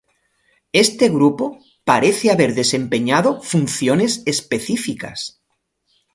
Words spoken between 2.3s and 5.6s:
haber desempeñado funciones específicas.